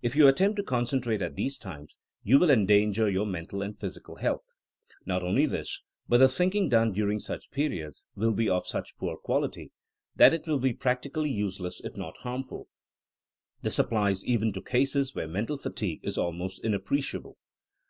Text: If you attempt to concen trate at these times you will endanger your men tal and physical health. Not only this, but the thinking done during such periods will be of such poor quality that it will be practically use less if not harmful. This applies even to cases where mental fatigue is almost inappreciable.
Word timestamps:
If 0.00 0.16
you 0.16 0.28
attempt 0.28 0.56
to 0.56 0.62
concen 0.62 1.02
trate 1.02 1.20
at 1.20 1.34
these 1.36 1.58
times 1.58 1.98
you 2.22 2.38
will 2.38 2.48
endanger 2.50 3.06
your 3.10 3.26
men 3.26 3.44
tal 3.48 3.60
and 3.60 3.78
physical 3.78 4.16
health. 4.16 4.46
Not 5.04 5.22
only 5.22 5.44
this, 5.44 5.82
but 6.08 6.16
the 6.20 6.28
thinking 6.28 6.70
done 6.70 6.92
during 6.94 7.20
such 7.20 7.50
periods 7.50 8.02
will 8.14 8.32
be 8.32 8.48
of 8.48 8.66
such 8.66 8.96
poor 8.96 9.18
quality 9.18 9.70
that 10.16 10.32
it 10.32 10.48
will 10.48 10.58
be 10.58 10.72
practically 10.72 11.30
use 11.30 11.60
less 11.60 11.80
if 11.82 11.98
not 11.98 12.16
harmful. 12.20 12.66
This 13.60 13.78
applies 13.78 14.24
even 14.24 14.54
to 14.54 14.62
cases 14.62 15.14
where 15.14 15.28
mental 15.28 15.58
fatigue 15.58 16.00
is 16.02 16.16
almost 16.16 16.64
inappreciable. 16.64 17.36